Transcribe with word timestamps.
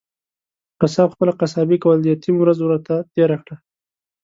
قصاب 0.81 1.09
خپله 1.13 1.33
قصابي 1.41 1.77
کول، 1.83 1.99
يتيم 2.11 2.35
ورځ 2.39 2.57
ورته 2.61 2.95
تيره 3.13 3.37
کړه. 3.43 3.55